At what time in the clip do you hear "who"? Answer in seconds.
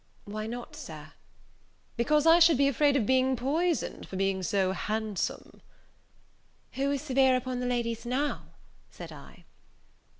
6.71-6.91